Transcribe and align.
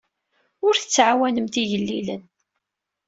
Ur 0.67 0.73
tettɛawanemt 0.77 1.55
igellilen. 1.61 2.23